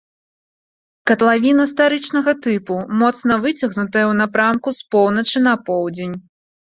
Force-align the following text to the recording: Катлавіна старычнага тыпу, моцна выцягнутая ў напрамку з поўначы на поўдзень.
Катлавіна 1.09 1.63
старычнага 1.73 2.31
тыпу, 2.45 2.79
моцна 3.03 3.33
выцягнутая 3.47 4.05
ў 4.11 4.13
напрамку 4.25 4.69
з 4.79 4.93
поўначы 4.97 5.37
на 5.51 5.55
поўдзень. 5.69 6.15